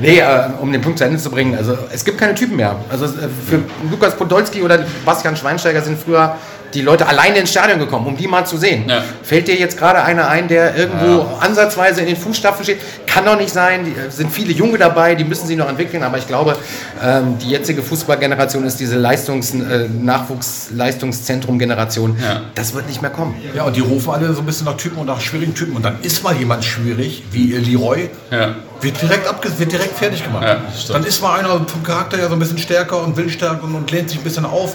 [0.00, 2.76] Nee, äh, um den Punkt zu Ende zu bringen, also es gibt keine Typen mehr.
[2.90, 3.08] Also äh,
[3.48, 6.36] für Lukas Podolski oder Bastian Schweinsteiger sind früher
[6.74, 8.88] die Leute alleine ins Stadion gekommen, um die mal zu sehen.
[8.88, 9.02] Ja.
[9.22, 12.78] Fällt dir jetzt gerade einer ein, der irgendwo ansatzweise in den Fußstapfen steht?
[13.06, 13.84] Kann doch nicht sein.
[13.84, 16.02] Die, äh, sind viele Junge dabei, die müssen sich noch entwickeln.
[16.02, 16.56] Aber ich glaube,
[17.02, 22.16] ähm, die jetzige Fußballgeneration ist diese Leistungs, äh, Nachwuchsleistungszentrum-Generation.
[22.20, 22.42] Ja.
[22.54, 23.34] Das wird nicht mehr kommen.
[23.54, 25.76] Ja, und die rufen alle so ein bisschen nach Typen und nach schwierigen Typen.
[25.76, 28.54] Und dann ist mal jemand schwierig, wie Leroy, Ja.
[28.80, 30.44] wird direkt, abge wird direkt fertig gemacht.
[30.44, 30.56] Ja,
[30.92, 33.90] dann ist mal einer vom Charakter ja so ein bisschen stärker und willstärker und, und
[33.90, 34.74] lehnt sich ein bisschen auf.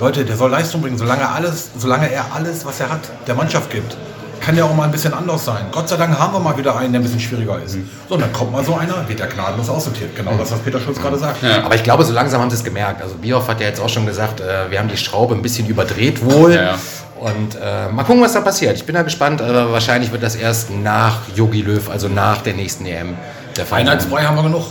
[0.00, 3.34] Leute, der soll Leistung bringen, solange, er alles, solange er alles, was er hat, der
[3.34, 3.96] Mannschaft gibt.
[4.40, 5.66] Kann ja auch mal ein bisschen anders sein.
[5.72, 7.78] Gott sei Dank haben wir mal wieder einen, der ein bisschen schwieriger ist.
[8.08, 10.14] So, und dann kommt mal so einer, wird der gnadenlos aussortiert.
[10.14, 11.42] Genau das, was Peter Schulz gerade sagt.
[11.42, 11.64] Ja.
[11.64, 13.00] Aber ich glaube, so langsam haben sie es gemerkt.
[13.00, 15.66] Also Bioff hat ja jetzt auch schon gesagt, äh, wir haben die Schraube ein bisschen
[15.66, 16.52] überdreht wohl.
[16.52, 16.78] Ja, ja.
[17.20, 18.76] Und äh, mal gucken, was da passiert.
[18.76, 22.52] Ich bin da gespannt, aber wahrscheinlich wird das erst nach Yogi Löw, also nach der
[22.52, 23.14] nächsten EM
[23.56, 23.88] der Fall sein.
[23.88, 24.66] Einheitsbrei haben wir genug.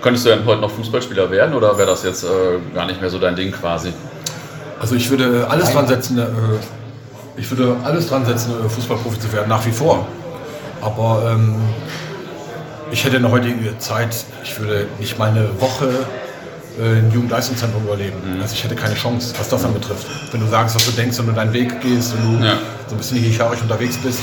[0.00, 2.28] Könntest du denn heute noch Fußballspieler werden oder wäre das jetzt äh,
[2.74, 3.92] gar nicht mehr so dein Ding quasi?
[4.80, 6.24] Also ich würde alles dran setzen, äh,
[7.36, 10.06] ich würde alles dran setzen, äh, Fußballprofi zu werden, nach wie vor.
[10.80, 11.56] Aber ähm,
[12.90, 15.90] ich hätte in der heutigen Zeit, ich würde nicht mal eine Woche
[16.80, 18.16] äh, im Jugendleistungszentrum überleben.
[18.40, 20.06] Also ich hätte keine Chance, was das anbetrifft.
[20.32, 22.54] Wenn du sagst, was du denkst, wenn du deinen Weg gehst, wenn du Ja.
[22.88, 24.20] so ein bisschen hierarchisch unterwegs bist.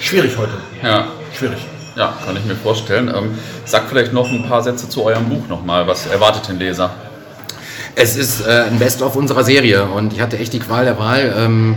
[0.00, 0.52] Schwierig heute.
[0.82, 1.04] Ja.
[1.38, 1.58] Schwierig.
[2.00, 3.12] Ja, kann ich mir vorstellen.
[3.14, 3.36] Ähm,
[3.66, 5.86] sag vielleicht noch ein paar Sätze zu eurem Buch nochmal.
[5.86, 6.88] Was erwartet den Leser?
[7.94, 11.34] Es ist äh, ein Best-of unserer Serie und ich hatte echt die Qual der Wahl.
[11.36, 11.76] Ähm,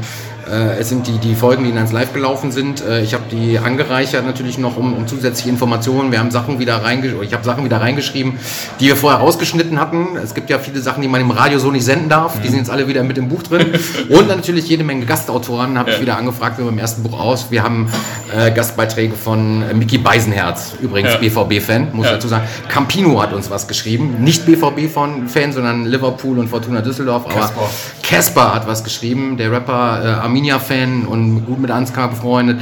[0.49, 2.81] Äh, es sind die, die Folgen, die in 1 Live gelaufen sind.
[2.85, 6.11] Äh, ich habe die angereichert natürlich noch um, um zusätzliche Informationen.
[6.11, 8.37] Wir haben Sachen wieder reingeschrieben, ich habe Sachen wieder reingeschrieben,
[8.79, 10.17] die wir vorher rausgeschnitten hatten.
[10.21, 12.39] Es gibt ja viele Sachen, die man im Radio so nicht senden darf.
[12.41, 13.67] Die sind jetzt alle wieder mit im Buch drin.
[14.09, 17.47] Und natürlich jede Menge Gastautoren habe ich wieder angefragt, wie beim ersten Buch aus.
[17.49, 17.89] Wir haben
[18.35, 21.17] äh, Gastbeiträge von äh, Mickey Beisenherz, übrigens Ja.
[21.19, 22.17] BVB-Fan, muss ich Ja.
[22.17, 22.43] dazu sagen.
[22.69, 24.17] Campino hat uns was geschrieben.
[24.19, 27.25] Nicht BVB-Fan, sondern Liverpool und Fortuna Düsseldorf.
[27.25, 27.49] Aber
[28.01, 28.53] Casper.
[28.55, 32.59] Hat was geschrieben, der Rapper äh, Arminia-Fan und gut mit Ansgar befreundet.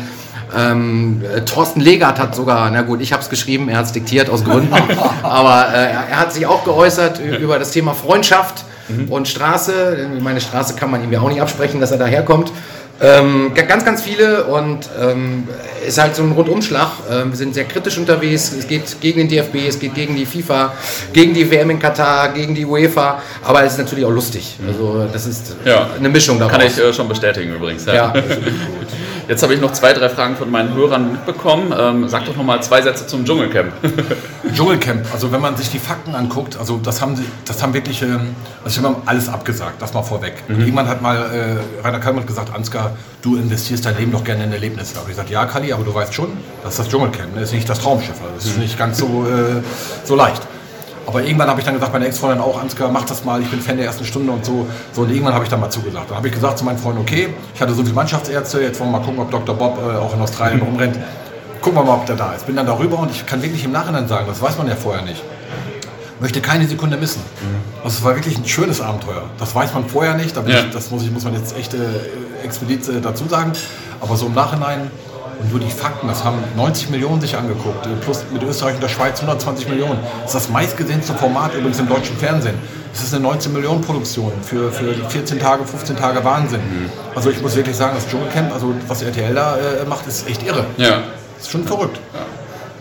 [0.53, 3.93] Ähm, äh, Thorsten Legert hat sogar, na gut, ich habe es geschrieben, er hat es
[3.93, 4.73] diktiert aus Gründen,
[5.23, 8.65] aber äh, er hat sich auch geäußert über das Thema Freundschaft
[9.07, 10.09] und Straße.
[10.19, 12.51] Meine Straße kann man ihm ja auch nicht absprechen, dass er daherkommt.
[13.03, 15.47] Ähm, ga- ganz, ganz viele und ähm,
[15.87, 16.87] ist halt so ein Rundumschlag.
[17.11, 18.51] Ähm, wir sind sehr kritisch unterwegs.
[18.57, 20.73] Es geht gegen den DFB, es geht gegen die FIFA,
[21.11, 23.21] gegen die WM in Katar, gegen die UEFA.
[23.43, 24.55] Aber es ist natürlich auch lustig.
[24.67, 25.89] Also das ist Ja.
[25.97, 26.51] eine Mischung daraus.
[26.57, 27.85] Kann ich äh, schon bestätigen übrigens.
[27.85, 28.13] ja.
[29.31, 31.73] Jetzt habe ich noch zwei, drei Fragen von meinen Hörern mitbekommen.
[31.79, 33.71] Ähm, sag doch noch mal zwei Sätze zum Dschungelcamp.
[34.53, 38.01] Dschungelcamp, also wenn man sich die Fakten anguckt, also das haben sie, das haben wirklich,
[38.01, 40.33] ähm, also wir haben alles abgesagt, das mal vorweg.
[40.49, 44.25] Und Jemand hat mal, äh, Rainer Kallmann hat gesagt, Ansgar, du investierst dein Leben doch
[44.25, 44.95] gerne in Erlebnisse.
[44.95, 47.39] Aber ich gesagt, ja Kalli, aber du weißt schon, das ist das Dschungelcamp, ne?
[47.39, 49.61] das ist nicht das Traumschiff, also das ist nicht ganz so, äh,
[50.03, 50.41] so leicht.
[51.11, 53.59] Aber irgendwann habe ich dann gesagt, meine Ex-Freundin auch, Ansgar, mach das mal, ich bin
[53.59, 54.65] Fan der ersten Stunde und so.
[54.93, 56.09] So, und irgendwann habe ich dann mal zugesagt.
[56.09, 58.91] Dann habe ich gesagt zu meinen Freunden, okay, ich hatte so viele Mannschaftsärzte, jetzt wollen
[58.91, 59.53] wir mal gucken, ob Dr.
[59.55, 60.97] Bob äh, auch in Australien rumrennt.
[61.61, 62.45] Gucken wir mal, ob der da ist.
[62.47, 65.03] Bin dann darüber und ich kann wirklich im Nachhinein sagen, das weiß man ja vorher
[65.03, 65.21] nicht.
[66.21, 67.21] Möchte keine Sekunde missen.
[67.83, 69.23] Also es war wirklich ein schönes Abenteuer.
[69.37, 70.43] Das weiß man vorher nicht, Ja.
[70.61, 71.77] ich, das muss, ich, muss man jetzt echt äh,
[72.45, 73.51] explizit äh, dazu sagen.
[73.99, 74.89] Aber so im Nachhinein
[75.39, 78.89] und nur die Fakten, das haben 90 Millionen sich angeguckt, plus mit Österreich und der
[78.89, 79.99] Schweiz 120 Millionen.
[80.23, 82.55] Das ist das meistgesehenste Format übrigens im deutschen Fernsehen.
[82.93, 86.59] Es ist eine 19 Millionen Produktion für, für 14 Tage, 15 Tage Wahnsinn.
[87.15, 90.43] Also ich muss wirklich sagen, das Dschungelcamp, also was RTL da äh, macht, ist echt
[90.45, 90.65] irre.
[90.77, 91.03] ja.
[91.39, 91.99] ist schon verrückt.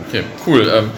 [0.08, 0.68] Okay, cool.
[0.74, 0.90] Ähm,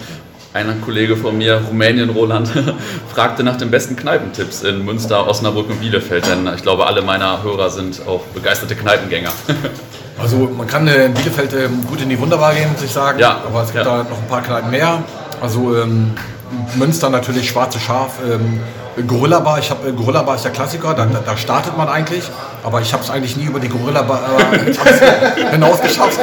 [0.53, 2.51] ein Kollege von mir, Rumänien Roland,
[3.13, 7.41] fragte nach den besten Kneipentipps in Münster, Osnabrück und Bielefeld, denn ich glaube, alle meiner
[7.43, 9.31] Hörer sind auch begeisterte Kneipengänger.
[10.23, 13.19] Also man kann äh, in Bielefeld ähm, gut in die Wunderbar gehen, muss ich sagen.
[13.19, 13.97] Ja, Aber es gibt ja.
[13.97, 15.03] da noch ein paar Kneipen mehr.
[15.41, 16.13] Also ähm,
[16.75, 18.61] Münster natürlich, Schwarze Schaf, ähm,
[19.05, 19.59] Gorilla Bar.
[19.59, 22.23] Ich habe äh, Gorilla Bar ist der Klassiker, da, da, startet man eigentlich.
[22.63, 24.21] Aber ich habe es eigentlich nie über die Gorilla Bar
[24.53, 26.21] äh, hinausgeschafft.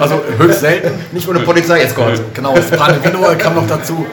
[0.00, 0.90] Also höchst selten.
[1.12, 2.20] Nicht ohne Polizei jetzt kommt.
[2.34, 4.04] Genau, das Panevino kam noch dazu.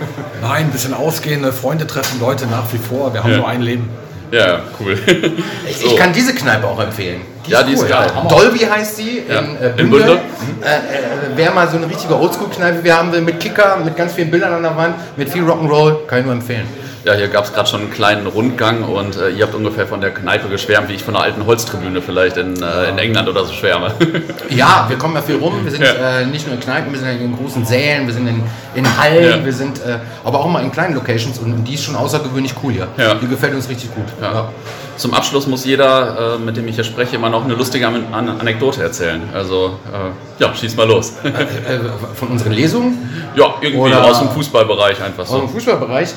[0.43, 3.12] Nein, ein bisschen ausgehen, Freunde treffen, Leute nach wie vor.
[3.12, 3.38] Wir haben Ja.
[3.38, 3.89] nur ein Leben.
[4.34, 4.98] Ja, cool.
[5.69, 5.88] Ich, So.
[5.88, 7.22] ich kann diese Kneipe auch empfehlen.
[7.48, 8.10] Ja, die ist geil.
[8.30, 9.39] Dolby heißt sie Ja.
[9.39, 10.13] in, äh, In Bünde.
[10.13, 10.80] Äh, äh,
[11.36, 14.54] wer mal so eine richtige Oldschool-Kneipe wir haben will, mit Kicker, mit ganz vielen Bildern
[14.54, 16.67] an der Wand, mit viel Rock'n'Roll, kann ich nur empfehlen.
[17.06, 20.00] Ja, hier gab es gerade schon einen kleinen Rundgang und äh, ihr habt ungefähr von
[20.00, 23.44] der Kneipe geschwärmt, wie ich von einer alten Holztribüne vielleicht in, äh, in England oder
[23.44, 23.92] so schwärme.
[24.50, 25.54] Ja, wir kommen ja viel rum.
[25.66, 26.20] Wir sind Ja.
[26.20, 28.42] äh, nicht nur in Kneipen, wir sind in großen Sälen, wir sind in,
[28.76, 29.46] in Hallen, Ja.
[29.46, 32.72] wir sind äh, aber auch mal in kleinen Locations und, die ist schon außergewöhnlich cool
[32.72, 32.88] hier.
[32.98, 33.16] Ja.
[33.16, 34.06] Die gefällt uns richtig gut.
[34.96, 38.06] Zum Abschluss muss jeder, äh, mit dem ich hier spreche, immer noch eine lustige An
[38.13, 39.24] An Anekdote erzählen.
[39.34, 41.13] Also, äh, ja, schieß mal los.
[42.16, 45.48] Von unseren Lesungen ja, irgendwie Oder- aus dem Fußballbereich einfach aus dem so.
[45.48, 46.10] Fußballbereich.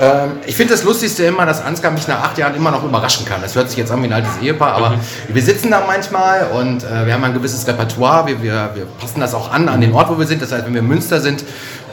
[0.00, 3.24] Ähm, ich finde das Lustigste immer, dass Ansgar mich nach acht Jahren immer noch überraschen
[3.26, 3.40] kann.
[3.42, 5.00] Das hört sich jetzt an wie ein altes Ehepaar, aber Mhm.
[5.28, 8.26] wir sitzen da manchmal und äh, wir haben ein gewisses Repertoire.
[8.26, 10.42] Wir, wir, wir passen das auch an, an den Ort, wo wir sind.
[10.42, 11.44] Das heißt, wenn wir in Münster sind,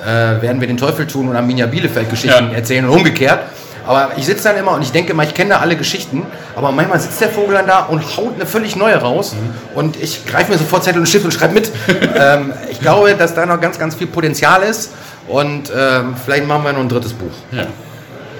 [0.04, 2.56] äh, werden wir den Teufel tun und Arminia Bielefeld Geschichten Ja.
[2.58, 3.40] erzählen und umgekehrt.
[3.86, 6.24] Aber ich sitze dann immer und ich denke immer, ich kenne da alle Geschichten,
[6.56, 9.78] aber manchmal sitzt der Vogel dann da und haut eine völlig neue raus Mhm.
[9.78, 11.72] und ich greife mir sofort Zettel und Stift und schreibe mit.
[12.16, 14.92] ähm, ich glaube, dass da noch ganz, ganz viel Potenzial ist
[15.28, 17.32] und ähm, vielleicht machen wir noch ein drittes Buch.
[17.52, 17.66] Ja.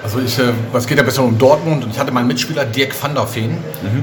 [0.04, 2.92] Also ich, äh, es geht ja bisschen um Dortmund und ich hatte meinen Mitspieler Dirk
[3.00, 3.56] van der Veen,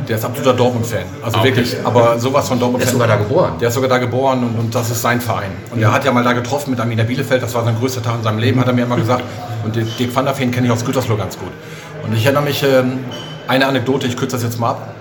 [0.08, 1.04] der ist absoluter Dortmund-Fan.
[1.22, 1.50] Also Ah, okay.
[1.50, 2.82] wirklich, aber sowas von Dortmund.
[2.82, 3.54] Der ist sogar da geboren.
[3.60, 5.52] Der ist sogar da geboren und, und das ist sein Verein.
[5.72, 8.16] Und er hat ja mal da getroffen mit Arminia Bielefeld, das war sein größter Tag
[8.16, 9.24] in seinem Leben, hat er mir immer gesagt.
[9.66, 11.52] Und Dirk van der Veen kenne ich aus Gütersloh ganz gut.
[12.04, 13.00] Und ich erinnere mich, ähm,
[13.48, 14.94] eine Anekdote, ich kürze das jetzt mal ab.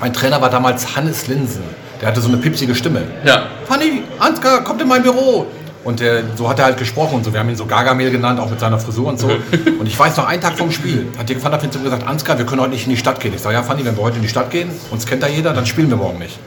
[0.00, 1.62] Mein Trainer war damals Hannes Linsen.
[2.00, 3.02] Der hatte so eine pipsige Stimme.
[3.24, 3.44] Ja.
[3.66, 5.46] Fanny, Ansgar, kommt in mein Büro.
[5.84, 7.32] Und der, so hat er halt gesprochen und so.
[7.32, 9.28] Wir haben ihn so Gargamel genannt, auch mit seiner Frisur und so.
[9.78, 11.84] Und ich weiß noch, einen Tag vom Spiel hat Dirk van der Veen zu mir
[11.84, 13.34] gesagt, Ansgar, wir können heute nicht in die Stadt gehen.
[13.34, 15.52] Ich sage, ja Fanny, wenn wir heute in die Stadt gehen, uns kennt da jeder,
[15.52, 16.38] dann spielen wir morgen nicht.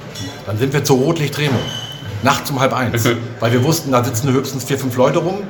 [0.48, 1.60] Dann sind wir zur Rotlicht Remo.
[2.24, 3.08] Nachts um halb eins.
[3.40, 5.44] Weil wir wussten, da sitzen höchstens vier, fünf Leute rum.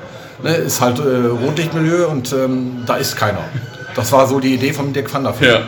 [0.43, 3.39] Ne, ist halt äh, Rotlichtmilieu und ähm, da ist keiner.
[3.95, 5.49] Das war so die Idee von Dirk van der Veen.
[5.49, 5.61] Ja.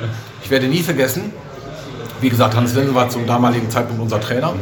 [0.43, 1.31] Ich werde nie vergessen,
[2.21, 4.53] wie gesagt, Hans Linsen war zum damaligen Zeitpunkt unser Trainer.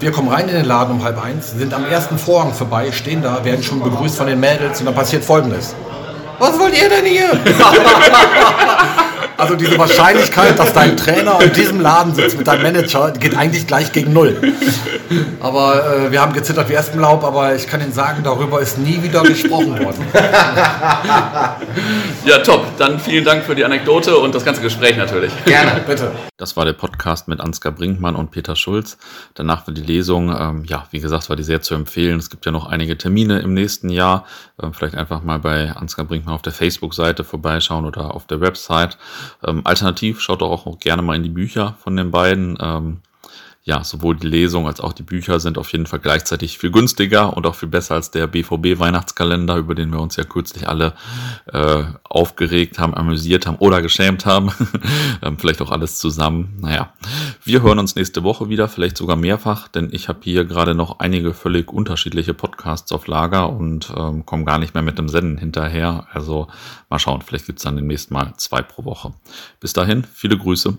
[0.00, 3.22] Wir kommen rein in den Laden um halb eins, sind am ersten Vorhang vorbei, stehen
[3.22, 5.74] da, werden schon begrüßt von den Mädels und dann passiert folgendes.
[6.38, 7.30] Was wollt ihr denn hier?
[9.36, 13.66] Also diese Wahrscheinlichkeit, dass dein Trainer in diesem Laden sitzt mit deinem Manager, geht eigentlich
[13.66, 14.40] gleich gegen null.
[15.40, 19.02] Aber äh, wir haben gezittert wie Espenlaub, aber ich kann Ihnen sagen, darüber ist nie
[19.02, 20.04] wieder gesprochen worden.
[22.24, 22.64] ja, top.
[22.78, 25.32] Dann vielen Dank für die Anekdote und das ganze Gespräch natürlich.
[25.44, 26.10] Gerne, bitte.
[26.38, 28.98] Das war der Podcast mit Ansgar Brinkmann und Peter Schulz.
[29.34, 32.18] Danach war die Lesung, ähm, ja, wie gesagt, war die sehr zu empfehlen.
[32.18, 34.24] Es gibt ja noch einige Termine im nächsten Jahr.
[34.62, 38.98] Ähm, vielleicht einfach mal bei Ansgar Brinkmann auf der Facebook-Seite vorbeischauen oder auf der Website.
[39.44, 42.56] Ähm, alternativ schaut doch auch gerne mal in die Bücher von den beiden.
[42.60, 42.98] Ähm,
[43.66, 47.36] ja, sowohl die Lesung als auch die Bücher sind auf jeden Fall gleichzeitig viel günstiger
[47.36, 50.94] und auch viel besser als der BVB Weihnachtskalender, über den wir uns ja kürzlich alle
[51.52, 54.52] äh, aufgeregt haben, amüsiert haben oder geschämt haben.
[55.22, 56.58] Ähm, vielleicht auch alles zusammen.
[56.60, 56.92] Naja,
[57.42, 60.98] wir hören uns nächste Woche wieder, vielleicht sogar mehrfach, denn ich habe hier gerade noch
[60.98, 65.38] einige völlig unterschiedliche Podcasts auf Lager und ähm, komme gar nicht mehr mit dem Senden
[65.38, 66.06] hinterher.
[66.12, 66.48] Also
[66.90, 69.14] mal schauen, vielleicht gibt's dann demnächst mal zwei pro Woche.
[69.58, 70.76] Bis dahin, viele Grüße.